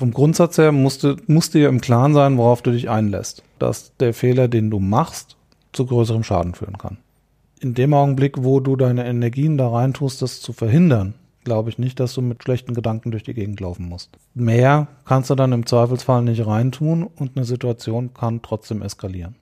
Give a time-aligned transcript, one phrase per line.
[0.00, 3.42] Vom Grundsatz her musst du, musst dir im Klaren sein, worauf du dich einlässt.
[3.58, 5.36] Dass der Fehler, den du machst,
[5.72, 6.98] zu größerem Schaden führen kann.
[7.60, 11.98] In dem Augenblick, wo du deine Energien da reintust, das zu verhindern, glaube ich nicht,
[11.98, 14.10] dass du mit schlechten Gedanken durch die Gegend laufen musst.
[14.34, 19.34] Mehr kannst du dann im Zweifelsfall nicht reintun und eine Situation kann trotzdem eskalieren.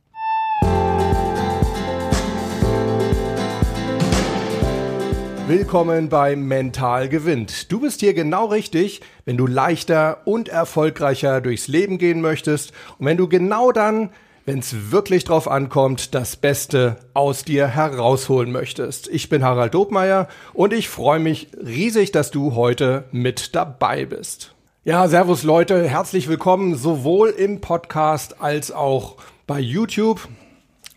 [5.49, 7.71] Willkommen bei Mental gewinnt.
[7.71, 13.07] Du bist hier genau richtig, wenn du leichter und erfolgreicher durchs Leben gehen möchtest und
[13.07, 14.11] wenn du genau dann,
[14.45, 19.07] wenn es wirklich drauf ankommt, das Beste aus dir herausholen möchtest.
[19.07, 24.53] Ich bin Harald Dobmeier und ich freue mich riesig, dass du heute mit dabei bist.
[24.83, 29.15] Ja, servus Leute, herzlich willkommen sowohl im Podcast als auch
[29.47, 30.27] bei YouTube.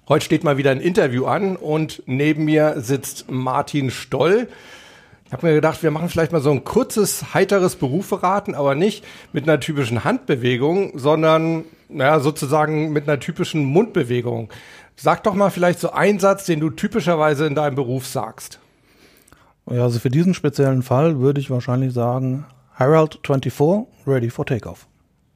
[0.10, 4.48] Heute steht mal wieder ein Interview an und neben mir sitzt Martin Stoll.
[5.28, 9.06] Ich habe mir gedacht, wir machen vielleicht mal so ein kurzes, heiteres Beruferaten, aber nicht
[9.34, 14.50] mit einer typischen Handbewegung, sondern naja, sozusagen mit einer typischen Mundbewegung.
[14.96, 18.58] Sag doch mal vielleicht so einen Satz, den du typischerweise in deinem Beruf sagst.
[19.70, 24.88] Ja, also für diesen speziellen Fall würde ich wahrscheinlich sagen, Harold 24, ready for takeoff.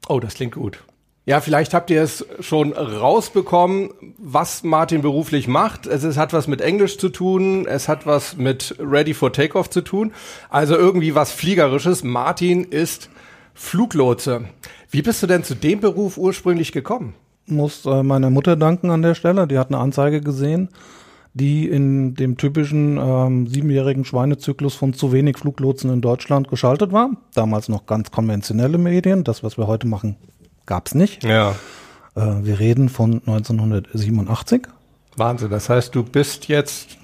[0.08, 0.82] Oh, das klingt gut.
[1.26, 5.86] Ja, vielleicht habt ihr es schon rausbekommen, was Martin beruflich macht.
[5.86, 9.70] Es ist, hat was mit Englisch zu tun, es hat was mit Ready for Takeoff
[9.70, 10.12] zu tun.
[10.50, 12.04] Also irgendwie was Fliegerisches.
[12.04, 13.08] Martin ist
[13.54, 14.44] Fluglotse.
[14.90, 17.14] Wie bist du denn zu dem Beruf ursprünglich gekommen?
[17.46, 19.46] Muss äh, meiner Mutter danken an der Stelle.
[19.46, 20.68] Die hat eine Anzeige gesehen,
[21.32, 27.10] die in dem typischen ähm, siebenjährigen Schweinezyklus von zu wenig Fluglotsen in Deutschland geschaltet war.
[27.34, 29.24] Damals noch ganz konventionelle Medien.
[29.24, 30.16] Das, was wir heute machen,
[30.66, 31.24] gab es nicht.
[31.24, 31.54] Ja.
[32.14, 34.68] Äh, wir reden von 1987.
[35.16, 35.50] Wahnsinn.
[35.50, 36.98] Das heißt, du bist jetzt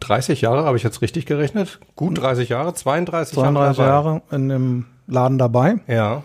[0.00, 1.80] 30 Jahre, habe ich jetzt richtig gerechnet?
[1.96, 5.76] Gut 30 Jahre, 32, 32 Jahre, Jahre in dem Laden dabei.
[5.86, 6.22] Ja.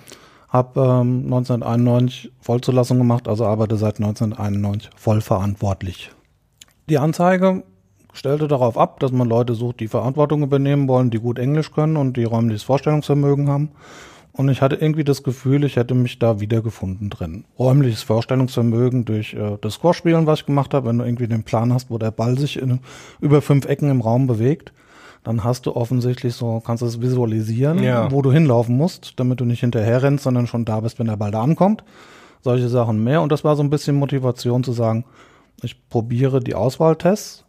[0.50, 6.12] Hab ähm, 1991 Vollzulassung gemacht, also arbeite seit 1991 vollverantwortlich.
[6.89, 7.64] Die Anzeige
[8.14, 11.96] stellte darauf ab, dass man Leute sucht, die Verantwortung übernehmen wollen, die gut Englisch können
[11.96, 13.72] und die räumliches Vorstellungsvermögen haben.
[14.34, 17.44] Und ich hatte irgendwie das Gefühl, ich hätte mich da wiedergefunden drin.
[17.59, 21.74] Räumliches Vorstellungsvermögen durch äh, das Squash-Spielen, was ich gemacht habe, wenn du irgendwie den Plan
[21.74, 22.80] hast, wo der Ball sich in,
[23.19, 24.72] über fünf Ecken im Raum bewegt,
[25.24, 28.09] dann hast du offensichtlich so, kannst du es visualisieren, Ja.
[28.12, 31.18] wo du hinlaufen musst, damit du nicht hinterher rennst, sondern schon da bist, wenn der
[31.18, 31.84] Ball da ankommt.
[32.42, 33.22] Solche Sachen mehr.
[33.22, 35.06] Und das war so ein bisschen Motivation zu sagen,
[35.62, 37.44] ich probiere die Auswahltests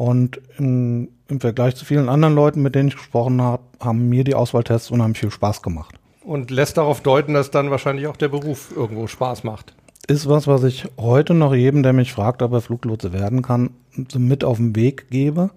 [0.00, 4.24] und im, im Vergleich zu vielen anderen Leuten, mit denen ich gesprochen habe, haben mir
[4.24, 5.94] die Auswahltests unheimlich viel Spaß gemacht.
[6.24, 9.74] Und lässt darauf deuten, dass dann wahrscheinlich auch der Beruf irgendwo Spaß macht.
[10.08, 13.74] Ist was, was ich heute noch jedem, der mich fragt, ob er Fluglotse werden kann,
[14.10, 15.50] so mit auf den Weg gebe.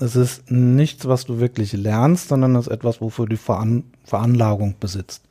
[0.00, 4.74] Es ist nichts, was du wirklich lernst, sondern es ist etwas, wofür du Veran Veranlagung
[4.80, 5.22] besitzt.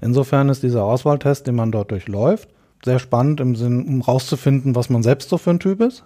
[0.00, 2.48] Insofern ist dieser Auswahltest, den man dort durchläuft,
[2.82, 6.04] sehr spannend im Sinn, um rauszufinden, was man selbst so für ein Typ ist.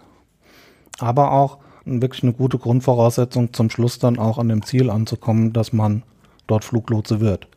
[0.98, 5.72] Aber auch wirklich eine gute Grundvoraussetzung zum Schluss dann auch an dem Ziel anzukommen, dass
[5.72, 6.02] man
[6.46, 7.48] dort Fluglotse wird.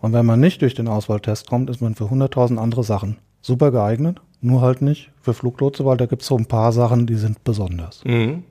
[0.00, 3.70] Und wenn man nicht durch den Auswahltest kommt, ist man für 100.000 andere Sachen super
[3.70, 4.20] geeignet.
[4.40, 7.44] Nur halt nicht für Fluglotse, weil da gibt es so ein paar Sachen, die sind
[7.44, 8.04] besonders.
[8.04, 8.42] Mhm.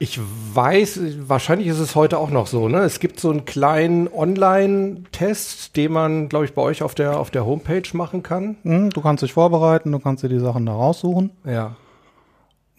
[0.00, 0.18] Ich
[0.54, 2.78] weiß, wahrscheinlich ist es heute auch noch so, ne?
[2.78, 7.30] Es gibt so einen kleinen Online-Test, den man, glaube ich, bei euch auf der, auf
[7.30, 8.56] der Homepage machen kann.
[8.62, 11.30] Hm, Du kannst dich vorbereiten, du kannst dir die Sachen da raussuchen.
[11.44, 11.76] Ja.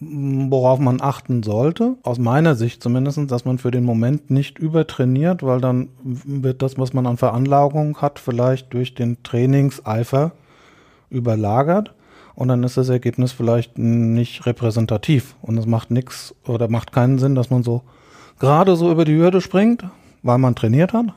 [0.03, 5.43] Worauf man achten sollte, aus meiner Sicht zumindest, dass man für den Moment nicht übertrainiert,
[5.43, 10.31] weil dann wird das, was man an Veranlagung hat, vielleicht durch den Trainingseifer
[11.11, 11.93] überlagert
[12.33, 17.19] und dann ist das Ergebnis vielleicht nicht repräsentativ und es macht nichts oder macht keinen
[17.19, 17.83] Sinn, dass man so
[18.39, 19.85] gerade so über die Hürde springt,
[20.23, 21.13] weil man trainiert hat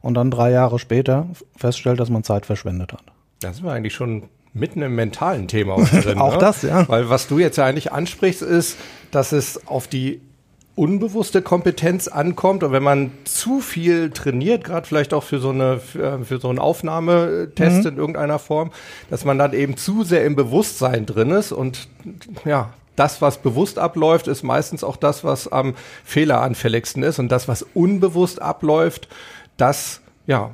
[0.00, 3.02] und dann drei Jahre später feststellt, dass man Zeit verschwendet hat.
[3.40, 4.28] Da sind wir eigentlich schon
[4.58, 6.18] mitten im mentalen Thema auch drin.
[6.26, 6.38] Auch ne?
[6.38, 6.88] das, ja.
[6.88, 8.76] Weil was du jetzt ja eigentlich ansprichst, ist,
[9.10, 10.20] dass es auf die
[10.74, 15.78] unbewusste Kompetenz ankommt und wenn man zu viel trainiert, gerade vielleicht auch für so eine
[15.78, 17.86] für, für so einen Aufnahmetest Mhm.
[17.86, 18.70] in irgendeiner Form,
[19.08, 21.88] dass man dann eben zu sehr im Bewusstsein drin ist und
[22.44, 27.48] ja, das, was bewusst abläuft, ist meistens auch das, was am fehleranfälligsten ist und das,
[27.48, 29.08] was unbewusst abläuft,
[29.56, 30.50] das ja,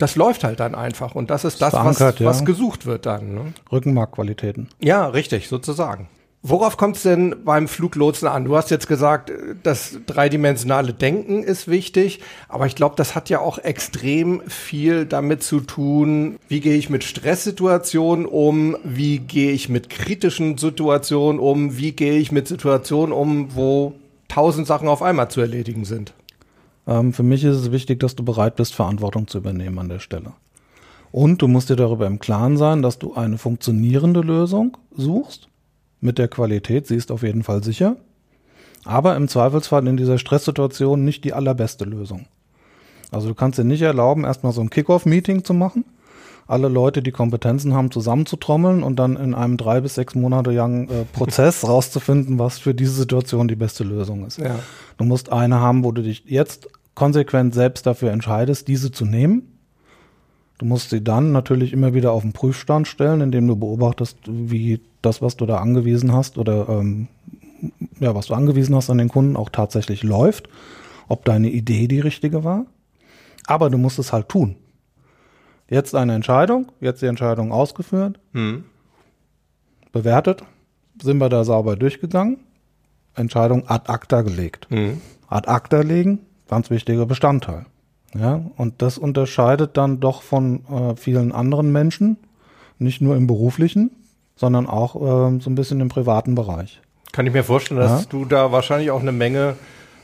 [0.00, 2.12] das läuft halt dann einfach und das ist das, was, ja.
[2.20, 3.34] was gesucht wird dann.
[3.34, 3.52] Ne?
[3.70, 4.68] Rückenmarkqualitäten.
[4.80, 6.08] Ja, richtig, sozusagen.
[6.42, 8.46] Worauf kommt es denn beim Fluglotsen an?
[8.46, 9.30] Du hast jetzt gesagt,
[9.62, 15.42] das dreidimensionale Denken ist wichtig, aber ich glaube, das hat ja auch extrem viel damit
[15.42, 21.76] zu tun, wie gehe ich mit Stresssituationen um, wie gehe ich mit kritischen Situationen um,
[21.76, 23.92] wie gehe ich mit Situationen um, wo
[24.28, 26.14] tausend Sachen auf einmal zu erledigen sind.
[26.90, 30.00] Ähm, für mich ist es wichtig, dass du bereit bist, Verantwortung zu übernehmen an der
[30.00, 30.32] Stelle.
[31.12, 35.48] Und du musst dir darüber im Klaren sein, dass du eine funktionierende Lösung suchst.
[36.00, 37.96] Mit der Qualität, sie ist auf jeden Fall sicher.
[38.84, 42.26] Aber im Zweifelsfall in dieser Stresssituation nicht die allerbeste Lösung.
[43.10, 45.84] Also du kannst dir nicht erlauben, erstmal so ein Kickoff-Meeting zu machen,
[46.46, 50.88] alle Leute, die Kompetenzen haben, zusammenzutrommeln und dann in einem drei bis sechs Monate langen
[50.88, 54.38] äh, Prozess rauszufinden, was für diese Situation die beste Lösung ist.
[54.38, 54.58] Ja.
[54.96, 56.68] Du musst eine haben, wo du dich jetzt
[57.00, 59.58] konsequent selbst dafür entscheidest, diese zu nehmen.
[60.58, 64.82] Du musst sie dann natürlich immer wieder auf den Prüfstand stellen, indem du beobachtest, wie
[65.00, 67.08] das, was du da angewiesen hast oder ähm,
[68.00, 70.50] ja, was du angewiesen hast an den Kunden, auch tatsächlich läuft,
[71.08, 72.66] ob deine Idee die richtige war.
[73.46, 74.56] Aber du musst es halt tun.
[75.70, 78.64] Jetzt eine Entscheidung, jetzt die Entscheidung ausgeführt, Hm.
[79.90, 80.44] bewertet,
[81.00, 82.40] sind wir da sauber durchgegangen,
[83.14, 84.66] Entscheidung ad acta gelegt.
[84.68, 85.00] Hm.
[85.28, 86.18] Ad acta legen,
[86.50, 87.64] ganz wichtiger Bestandteil.
[88.14, 92.18] Ja, und das unterscheidet dann doch von äh, vielen anderen Menschen,
[92.78, 93.92] nicht nur im beruflichen,
[94.36, 96.80] sondern auch äh, so ein bisschen im privaten Bereich.
[97.12, 98.06] Kann ich mir vorstellen, dass Ja.
[98.10, 99.54] du da wahrscheinlich auch eine Menge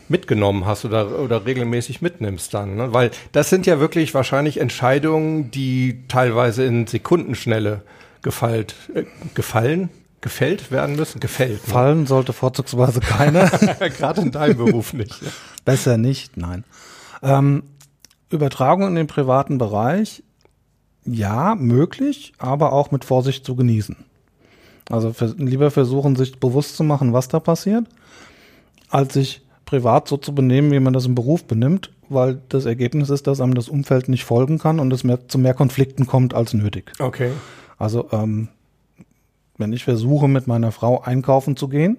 [0.09, 2.77] mitgenommen hast oder, oder regelmäßig mitnimmst dann.
[2.77, 2.93] Ne?
[2.95, 7.83] Weil das sind ja wirklich wahrscheinlich Entscheidungen, die teilweise in Sekundenschnelle
[8.23, 9.03] gefallt, äh,
[9.35, 9.89] gefallen,
[10.27, 11.21] gefällt werden müssen.
[11.21, 11.67] Gefällt.
[11.67, 11.73] Ne?
[11.73, 13.49] Fallen sollte vorzugsweise keiner.
[13.97, 15.15] Gerade in deinem Beruf nicht.
[15.65, 16.65] Besser nicht, nein.
[17.23, 17.63] Ähm,
[18.29, 20.25] Übertragung in den privaten Bereich,
[21.05, 23.97] ja, möglich, aber auch mit Vorsicht zu genießen.
[24.91, 27.87] Also vers lieber versuchen, sich bewusst zu machen, was da passiert,
[28.89, 33.11] als sich privat so zu benehmen, wie man das im Beruf benimmt, weil das Ergebnis
[33.11, 36.35] ist, dass einem das Umfeld nicht folgen kann und es mehr, zu mehr Konflikten kommt
[36.35, 36.93] als nötig.
[36.99, 37.31] Okay.
[37.79, 38.49] Also ähm,
[39.59, 41.99] wenn ich versuche, mit meiner Frau einkaufen zu gehen,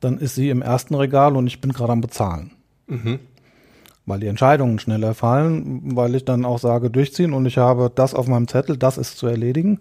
[0.00, 2.52] dann ist sie im ersten Regal und ich bin gerade am Bezahlen.
[2.86, 3.18] Mhm.
[4.06, 8.14] Weil die Entscheidungen schneller fallen, weil ich dann auch sage, durchziehen und ich habe das
[8.14, 9.80] auf meinem Zettel, das ist zu erledigen.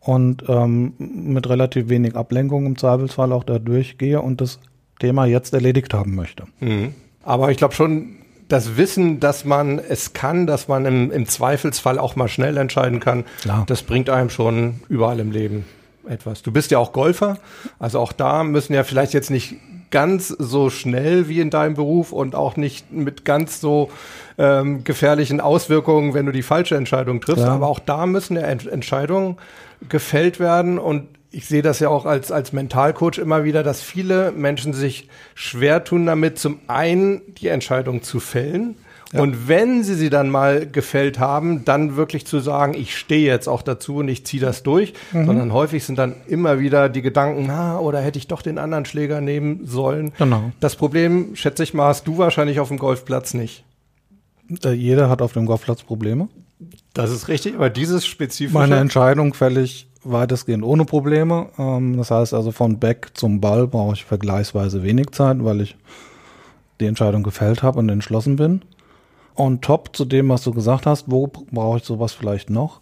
[0.00, 4.60] Und ähm, mit relativ wenig Ablenkung im Zweifelsfall auch da durchgehe und das
[5.00, 6.44] Thema jetzt erledigt haben möchte.
[6.60, 6.94] Mhm.
[7.22, 8.16] Aber ich glaube schon,
[8.48, 12.98] das Wissen, dass man es kann, dass man im, im Zweifelsfall auch mal schnell entscheiden
[13.00, 13.64] kann, Klar.
[13.66, 15.64] das bringt einem schon überall im Leben
[16.08, 16.42] etwas.
[16.42, 17.38] Du bist ja auch Golfer,
[17.78, 19.56] also auch da müssen ja vielleicht jetzt nicht
[19.90, 23.90] ganz so schnell wie in deinem Beruf und auch nicht mit ganz so
[24.36, 27.44] ähm, gefährlichen Auswirkungen, wenn du die falsche Entscheidung triffst.
[27.44, 27.54] Ja.
[27.54, 29.36] Aber auch da müssen ja Ent Entscheidungen
[29.88, 34.32] gefällt werden und ich sehe das ja auch als, als Mentalcoach immer wieder, dass viele
[34.32, 38.76] Menschen sich schwer tun damit, zum einen die Entscheidung zu fällen
[39.14, 43.48] und wenn sie sie dann mal gefällt haben, dann wirklich zu sagen, ich stehe jetzt
[43.48, 47.44] auch dazu und ich ziehe das durch, sondern häufig sind dann immer wieder die Gedanken,
[47.46, 50.12] na, oder hätte ich doch den anderen Schläger nehmen sollen.
[50.18, 50.52] Genau.
[50.60, 53.64] Das Problem, schätze ich mal, hast du wahrscheinlich auf dem Golfplatz nicht.
[54.64, 56.28] Äh, jeder hat auf dem Golfplatz Probleme.
[56.92, 58.58] Das ist richtig, aber dieses spezifische.
[58.58, 61.48] Meine Entscheidung fällig weitestgehend ohne Probleme.
[61.58, 65.76] Ähm, das heißt also von Back zum Ball brauche ich vergleichsweise wenig Zeit, weil ich
[66.80, 68.62] die Entscheidung gefällt habe und entschlossen bin.
[69.36, 72.80] On top zu dem, was du gesagt hast, wo brauche ich sowas vielleicht noch,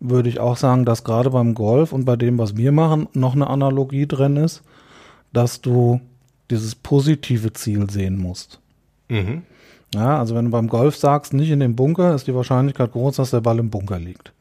[0.00, 3.34] würde ich auch sagen, dass gerade beim Golf und bei dem, was wir machen, noch
[3.34, 4.62] eine Analogie drin ist,
[5.32, 6.00] dass du
[6.50, 8.60] dieses positive Ziel sehen musst.
[9.08, 9.42] mhm.
[9.94, 13.16] Ja, also wenn du beim Golf sagst, nicht in den Bunker, ist die Wahrscheinlichkeit groß,
[13.16, 14.32] dass der Ball im Bunker liegt.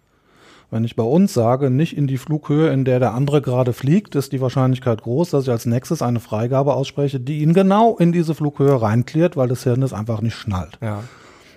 [0.71, 4.15] Wenn ich bei uns sage, nicht in die Flughöhe, in der der andere gerade fliegt,
[4.15, 8.13] ist die Wahrscheinlichkeit groß, dass ich als nächstes eine Freigabe ausspreche, die ihn genau in
[8.13, 10.79] diese Flughöhe reinklärt, weil das Hirn es einfach nicht schnallt.
[10.81, 11.03] Ja.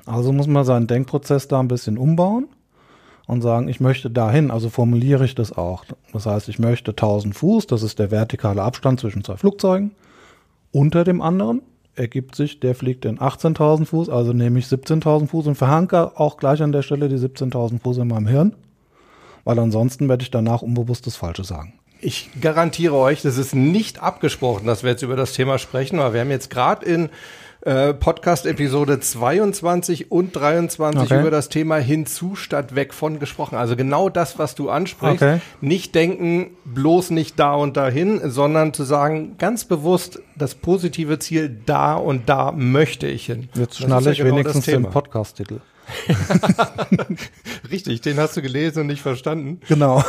[0.05, 2.49] Also muss man seinen Denkprozess da ein bisschen umbauen
[3.29, 5.85] und sagen, ich möchte dahin, also formuliere ich das auch.
[6.13, 9.93] Das heißt, ich möchte 1000 Fuß, das ist der vertikale Abstand zwischen zwei Flugzeugen,
[10.73, 11.63] unter dem anderen
[11.95, 16.37] ergibt sich, der fliegt in 18.000 Fuß, also nehme ich 17.000 Fuß und verhanke auch
[16.37, 18.57] gleich an der Stelle die 17.000 Fuß in meinem Hirn,
[19.45, 21.75] weil ansonsten werde ich danach unbewusst das Falsche sagen.
[22.01, 26.13] Ich garantiere euch, das ist nicht abgesprochen, dass wir jetzt über das Thema sprechen, aber
[26.13, 27.09] wir haben jetzt gerade in
[27.63, 31.21] äh, Podcast-Episode 22 und 23 Okay.
[31.21, 33.57] über das Thema hinzu statt weg von gesprochen.
[33.57, 35.23] Also genau das, was du ansprichst.
[35.23, 35.41] Okay.
[35.63, 41.57] Nicht denken, bloß nicht da und dahin, sondern zu sagen, ganz bewusst, das positive Ziel
[41.65, 43.49] da und da möchte ich hin.
[43.55, 44.85] Jetzt schnalle ja ich genau wenigstens den.
[44.85, 45.61] Podcast-Titel.
[47.71, 49.61] Richtig, den hast du gelesen und nicht verstanden.
[49.69, 50.03] Genau.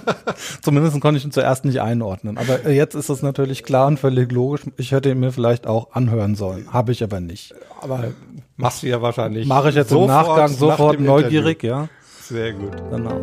[0.62, 2.38] Zumindest konnte ich ihn zuerst nicht einordnen.
[2.38, 4.62] Aber jetzt ist es natürlich klar und völlig logisch.
[4.76, 6.72] Ich hätte ihn mir vielleicht auch anhören sollen.
[6.72, 7.54] Habe ich aber nicht.
[7.80, 8.12] Aber
[8.56, 9.46] machst du ja wahrscheinlich.
[9.46, 11.82] Mache ich jetzt im sofort Nachgang nach sofort dem neugierig, ja.
[11.82, 12.00] Interview.
[12.22, 12.76] Sehr gut.
[12.90, 13.20] Genau.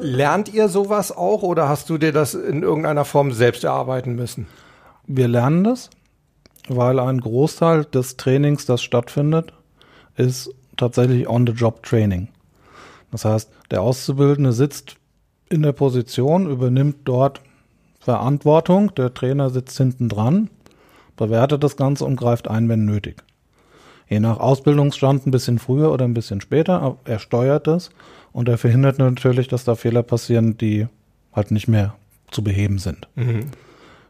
[0.00, 4.46] Lernt ihr sowas auch oder hast du dir das in irgendeiner Form selbst erarbeiten müssen?
[5.06, 5.90] Wir lernen das.
[6.68, 9.52] weil ein Großteil des Trainings, das stattfindet,
[10.16, 12.28] ist tatsächlich On-the-Job-Training.
[13.10, 14.96] Das heißt, der Auszubildende sitzt
[15.48, 17.40] in der Position, übernimmt dort
[18.00, 20.50] Verantwortung, der Trainer sitzt hinten dran,
[21.16, 23.22] bewertet das Ganze und greift ein, wenn nötig.
[24.08, 27.90] Je nach Ausbildungsstand ein bisschen früher oder ein bisschen später, er steuert das
[28.32, 30.88] und er verhindert natürlich, dass da Fehler passieren, die
[31.32, 31.94] halt nicht mehr
[32.30, 33.08] zu beheben sind.
[33.14, 33.46] Mhm.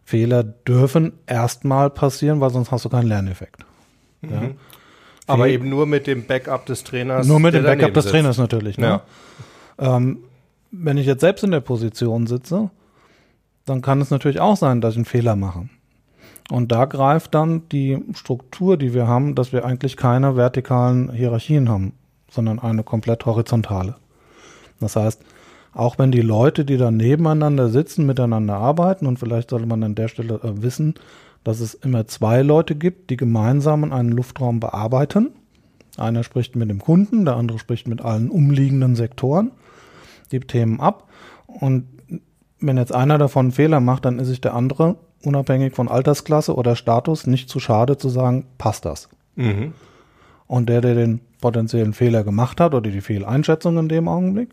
[0.04, 3.64] Fehler dürfen erstmal passieren, weil sonst hast du keinen Lerneffekt.
[4.20, 4.30] Mhm.
[4.30, 4.40] Ja.
[5.26, 7.26] Aber eben nur mit dem Backup des Trainers.
[7.26, 8.14] Nur mit dem Backup des sitzt.
[8.14, 8.76] Trainers natürlich.
[8.76, 9.00] Ne?
[9.78, 9.96] Ja.
[9.96, 10.18] Ähm,
[10.70, 12.70] wenn ich jetzt selbst in der Position sitze,
[13.64, 15.68] dann kann es natürlich auch sein, dass ich einen Fehler mache.
[16.50, 21.70] Und da greift dann die Struktur, die wir haben, dass wir eigentlich keine vertikalen Hierarchien
[21.70, 21.94] haben,
[22.30, 23.96] sondern eine komplett horizontale.
[24.80, 25.23] Das heißt,
[25.75, 29.95] auch wenn die Leute, die da nebeneinander sitzen, miteinander arbeiten, und vielleicht sollte man an
[29.95, 30.95] der Stelle äh, wissen,
[31.43, 35.31] dass es immer zwei Leute gibt, die gemeinsam einen Luftraum bearbeiten.
[35.99, 39.50] Einer spricht mit dem Kunden, der andere spricht mit allen umliegenden Sektoren,
[40.33, 41.09] die Themen ab.
[41.47, 41.85] Und
[42.61, 46.54] wenn jetzt einer davon einen Fehler macht, dann ist sich der andere, unabhängig von Altersklasse
[46.54, 49.09] oder Status, nicht zu schade zu sagen, passt das.
[49.37, 49.75] Mhm.
[50.47, 54.50] Und der, der den potenziellen Fehler gemacht hat oder die Fehleinschätzung in dem Augenblick,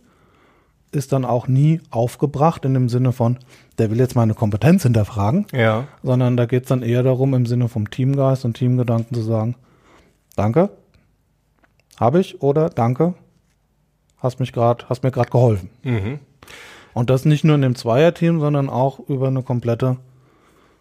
[0.91, 3.37] ist dann auch nie aufgebracht in dem Sinne von,
[3.77, 5.87] der will jetzt meine Kompetenz hinterfragen, Ja.
[6.03, 9.55] sondern da geht es dann eher darum, im Sinne vom Teamgeist und Teamgedanken zu sagen,
[10.35, 10.69] danke,
[11.99, 13.13] habe ich oder danke,
[14.17, 15.69] hast mich gerade, hast mir gerade geholfen.
[15.83, 16.19] Mhm.
[16.93, 19.97] Und das nicht nur in dem Zweierteam, sondern auch über eine komplette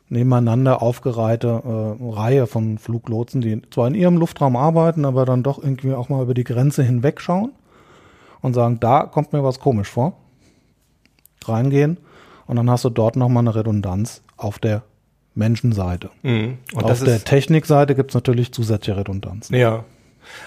[0.09, 5.63] nebeneinander aufgereihte äh, Reihe von Fluglotsen, die zwar in ihrem Luftraum arbeiten, aber dann doch
[5.63, 7.53] irgendwie auch mal über die Grenze hinwegschauen
[8.43, 10.15] und sagen, da kommt mir was komisch vor.
[11.45, 11.99] Reingehen
[12.47, 14.83] und dann hast du dort nochmal eine Redundanz auf der
[15.35, 16.11] Menschenseite.
[16.23, 16.59] Mhm.
[16.75, 19.55] Und auf der Technikseite gibt es natürlich zusätzliche Redundanzen.
[19.57, 19.85] ja.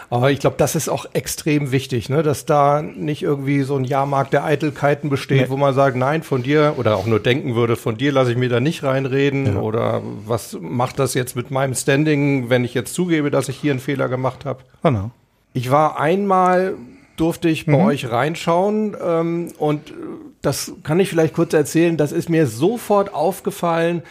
[0.09, 2.23] Aber ich glaube, das ist auch extrem wichtig, ne?
[2.23, 5.49] dass da nicht irgendwie so ein Jahrmarkt der Eitelkeiten besteht, Nee.
[5.49, 8.37] wo man sagt, nein, von dir oder auch nur denken würde, von dir lasse ich
[8.37, 9.59] mir da nicht reinreden Ja.
[9.59, 13.71] oder was macht das jetzt mit meinem Standing, wenn ich jetzt zugebe, dass ich hier
[13.71, 14.59] einen Fehler gemacht habe.
[14.83, 15.11] Genau.
[15.51, 16.75] Ich war einmal,
[17.15, 17.85] durfte ich bei Mhm.
[17.85, 19.93] euch reinschauen ähm, und äh,
[20.41, 24.03] das kann ich vielleicht kurz erzählen, das ist mir sofort aufgefallen,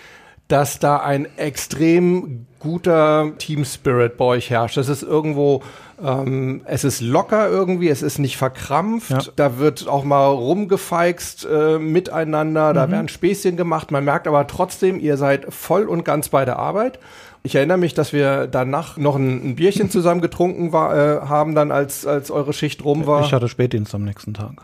[0.49, 4.77] dass da ein extrem guter Team Spirit bei euch herrscht.
[4.77, 5.63] Das ist irgendwo,
[6.03, 9.21] ähm, es ist locker irgendwie, es ist nicht verkrampft, Ja.
[9.37, 14.99] da wird auch mal rumgefeixt äh, miteinander, da werden Späßchen gemacht, man merkt aber trotzdem,
[14.99, 16.99] ihr seid voll und ganz bei der Arbeit.
[17.45, 21.55] Ich erinnere mich, dass wir danach noch ein, ein Bierchen zusammen getrunken war, äh, haben,
[21.55, 23.25] dann als, als eure Schicht rum war.
[23.25, 24.63] Ich hatte Spätdienst am nächsten Tag.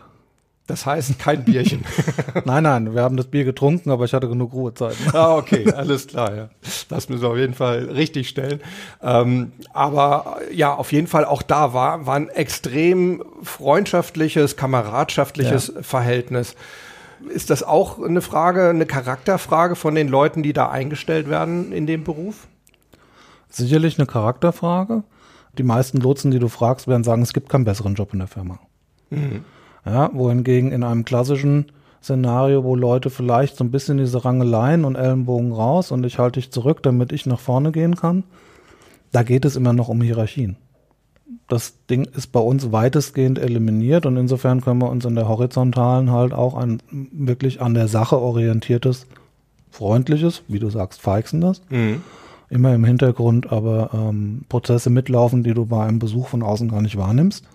[0.69, 1.83] Das heißt kein Bierchen.
[2.45, 5.03] nein, nein, wir haben das Bier getrunken, aber ich hatte genug Ruhezeiten.
[5.13, 6.49] ah, okay, alles klar, ja.
[6.89, 8.61] Das müssen wir auf jeden Fall richtig stellen.
[9.01, 16.55] Ähm, aber ja, auf jeden Fall auch da war, war ein extrem freundschaftliches, kameradschaftliches Verhältnis.
[17.33, 21.87] Ist das auch eine Frage, eine Charakterfrage von den Leuten, die da eingestellt werden in
[21.87, 22.47] dem Beruf?
[23.49, 25.01] Sicherlich eine Charakterfrage.
[25.57, 28.27] Die meisten Lotsen, die du fragst, werden sagen, es gibt keinen besseren Job in der
[28.27, 28.59] Firma.
[29.85, 31.71] Ja, wohingegen in einem klassischen
[32.01, 36.39] Szenario, wo Leute vielleicht so ein bisschen diese Rangeleien und Ellenbogen raus und ich halte
[36.39, 38.23] dich zurück, damit ich nach vorne gehen kann,
[39.11, 40.55] da geht es immer noch um Hierarchien.
[41.47, 46.11] Das Ding ist bei uns weitestgehend eliminiert und insofern können wir uns in der horizontalen
[46.11, 46.81] halt auch ein
[47.11, 49.07] wirklich an der Sache orientiertes,
[49.71, 51.61] freundliches, wie du sagst, feixendes,
[52.49, 56.81] immer im Hintergrund aber ähm, Prozesse mitlaufen, die du bei einem Besuch von außen gar
[56.81, 57.45] nicht wahrnimmst.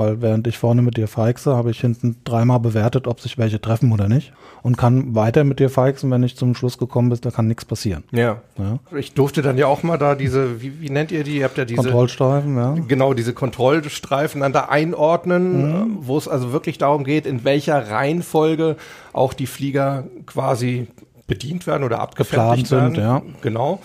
[0.00, 3.60] Weil während ich vorne mit dir feixe, habe ich hinten dreimal bewertet, ob sich welche
[3.60, 4.32] treffen oder nicht.
[4.62, 7.66] Und kann weiter mit dir feixen, wenn ich zum Schluss gekommen bin, da kann nichts
[7.66, 8.04] passieren.
[8.10, 8.40] Ja.
[8.56, 8.78] Ja.
[8.96, 11.36] Ich durfte dann ja auch mal da diese, wie, wie nennt ihr die?
[11.36, 12.76] Ihr habt ja diese Kontrollstreifen, ja.
[12.88, 17.90] Genau, diese Kontrollstreifen dann da einordnen, äh, wo es also wirklich darum geht, in welcher
[17.90, 18.76] Reihenfolge
[19.12, 20.86] auch die Flieger quasi
[21.26, 22.94] bedient werden oder abgefertigt Geplant werden.
[22.94, 23.22] sind, ja.
[23.42, 23.80] Genau.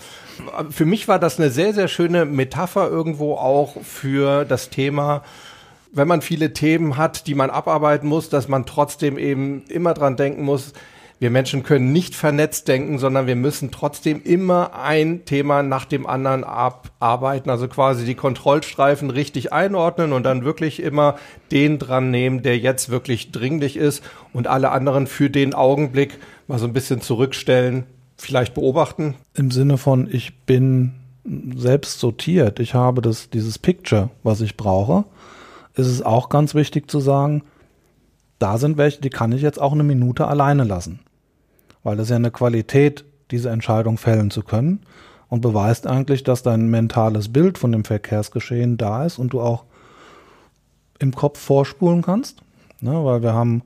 [0.70, 5.22] Für mich war das eine sehr, sehr schöne Metapher irgendwo auch für das Thema,
[5.92, 10.16] wenn man viele Themen hat, die man abarbeiten muss, dass man trotzdem eben immer dran
[10.16, 10.72] denken muss,
[11.18, 16.06] wir Menschen können nicht vernetzt denken, sondern wir müssen trotzdem immer ein Thema nach dem
[16.06, 17.48] anderen abarbeiten.
[17.48, 21.16] Also quasi die Kontrollstreifen richtig einordnen und dann wirklich immer
[21.50, 26.58] den dran nehmen, der jetzt wirklich dringlich ist und alle anderen für den Augenblick mal
[26.58, 27.84] so ein bisschen zurückstellen,
[28.18, 29.14] vielleicht beobachten.
[29.32, 30.92] Im Sinne von, ich bin
[31.56, 35.04] selbst sortiert, ich habe das, dieses Picture, was ich brauche,
[35.76, 37.42] ist es auch ganz wichtig zu sagen,
[38.38, 41.00] da sind welche, die kann ich jetzt auch eine Minute alleine lassen.
[41.82, 44.80] Weil das ist ja eine Qualität, diese Entscheidung fällen zu können.
[45.28, 49.64] und beweist eigentlich, dass dein mentales Bild von dem Verkehrsgeschehen da ist und du auch
[51.00, 52.42] im Kopf vorspulen kannst.
[52.80, 53.62] Ne, weil wir haben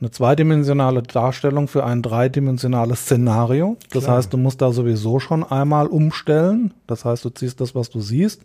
[0.00, 3.76] eine zweidimensionale Darstellung für ein dreidimensionales Szenario.
[3.90, 4.16] Das Klar.
[4.16, 6.74] heißt, du musst da sowieso schon einmal umstellen.
[6.86, 8.42] Das heißt, du ziehst das, was du siehst,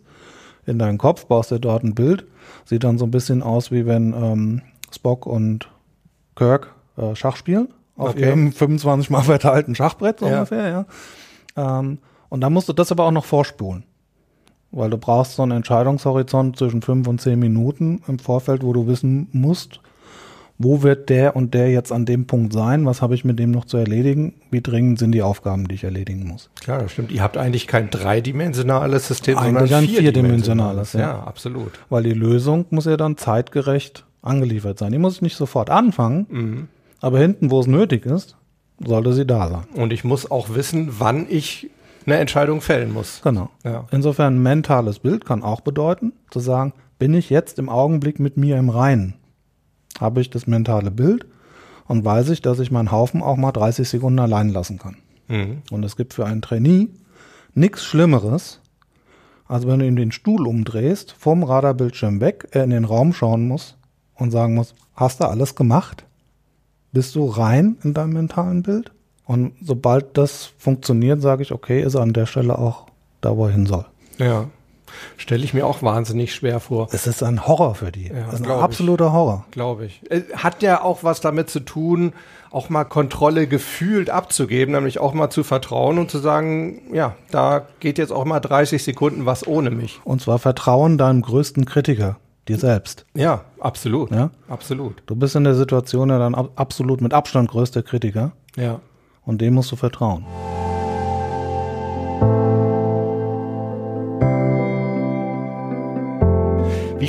[0.66, 2.26] in deinen Kopf, baust dir dort ein Bild.
[2.64, 4.62] Sieht dann so ein bisschen aus, wie wenn ähm,
[4.92, 5.68] Spock und
[6.36, 7.68] Kirk äh, Schach spielen.
[7.96, 8.26] Auf Okay.
[8.26, 10.34] ihrem 25 mal verteilten Schachbrett so Ja.
[10.36, 10.68] ungefähr,
[11.56, 11.78] ja.
[11.80, 11.98] Ähm,
[12.28, 13.84] und dann musst du das aber auch noch vorspulen.
[14.70, 18.86] Weil du brauchst so einen Entscheidungshorizont zwischen fünf und zehn Minuten im Vorfeld, wo du
[18.86, 19.80] wissen musst,
[20.58, 23.52] wo wird der und der jetzt an dem Punkt sein, was habe ich mit dem
[23.52, 26.50] noch zu erledigen, wie dringend sind die Aufgaben, die ich erledigen muss.
[26.60, 27.12] Klar, das stimmt.
[27.12, 31.22] Ihr habt eigentlich kein dreidimensionales System, Eigentlich sondern ein vierdimensionales, Ja, ja.
[31.22, 31.72] absolut.
[31.90, 34.92] Weil die Lösung muss ja dann zeitgerecht angeliefert sein.
[34.92, 36.68] Die muss ich nicht sofort anfangen, Mhm.
[37.00, 38.36] aber hinten, wo es nötig ist,
[38.84, 39.62] sollte sie da sein.
[39.74, 41.70] Und ich muss auch wissen, wann ich
[42.04, 43.20] eine Entscheidung fällen muss.
[43.22, 43.50] Genau.
[43.64, 43.86] Ja.
[43.92, 48.36] Insofern ein mentales Bild kann auch bedeuten, zu sagen, bin ich jetzt im Augenblick mit
[48.36, 49.14] mir im Reinen?
[50.00, 51.26] Habe ich das mentale Bild
[51.86, 54.96] und weiß ich, dass ich meinen Haufen auch mal 30 Sekunden allein lassen kann.
[55.28, 55.62] Mhm.
[55.70, 56.88] Und es gibt für einen Trainee
[57.54, 58.60] nichts Schlimmeres,
[59.46, 63.48] als wenn du ihm den Stuhl umdrehst, vom Radarbildschirm weg, er in den Raum schauen
[63.48, 63.76] muss
[64.14, 66.04] und sagen muss, hast du alles gemacht?
[66.92, 68.92] Bist du rein in deinem mentalen Bild?
[69.24, 72.86] Und sobald das funktioniert, sage ich, okay, ist er an der Stelle auch
[73.20, 73.84] da, wo er hin soll.
[74.18, 74.48] Ja.
[75.16, 76.88] Stelle ich mir auch wahnsinnig schwer vor.
[76.92, 78.08] Es ist ein Horror für die.
[78.08, 78.64] Ja, das ist ein glaub ich.
[78.64, 79.44] absoluter Horror.
[79.50, 80.00] Glaube ich.
[80.10, 82.12] Äh, Hat ja auch was damit zu tun,
[82.50, 87.66] auch mal Kontrolle gefühlt abzugeben, nämlich auch mal zu vertrauen und zu sagen, ja, da
[87.80, 90.00] geht jetzt auch mal 30 Sekunden was ohne mich.
[90.04, 92.16] Und zwar Vertrauen deinem größten Kritiker,
[92.48, 93.04] dir selbst.
[93.14, 94.10] Ja, absolut.
[94.10, 94.30] Ja?
[94.48, 95.02] Absolut.
[95.06, 98.80] Du bist in der Situation ja dann ab, absolut mit Abstand größter Kritiker Ja.
[99.26, 100.24] und dem musst du vertrauen.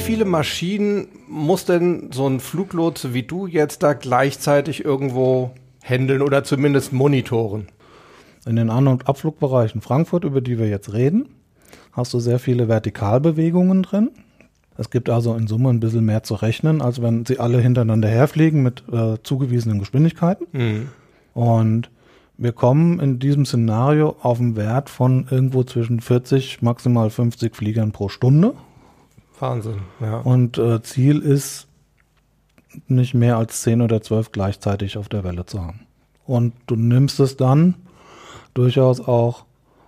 [0.10, 5.52] Viele Maschinen muss denn so ein Fluglotse wie du jetzt da gleichzeitig irgendwo
[5.84, 7.68] handeln oder zumindest monitoren?
[8.48, 11.30] In den An- und Abflugbereichen Frankfurt, über die wir jetzt reden,
[11.92, 14.10] hast du sehr viele Vertikalbewegungen drin.
[14.78, 18.08] Es gibt also in Summe ein bisschen mehr zu rechnen, als wenn sie alle hintereinander
[18.08, 20.48] herfliegen mit äh, zugewiesenen Geschwindigkeiten.
[20.54, 20.88] Mhm.
[21.36, 21.92] Und
[22.36, 27.92] wir kommen in diesem Szenario auf einen Wert von irgendwo zwischen 40, maximal 50 Fliegern
[27.92, 28.56] pro Stunde.
[29.40, 30.20] Wahnsinn, ja.
[30.20, 31.68] Und äh, Ziel ist,
[32.88, 35.82] nicht mehr als 10 oder 12 gleichzeitig auf der Welle zu haben.
[36.26, 37.76] Und du nimmst es dann
[38.54, 39.46] durchaus auch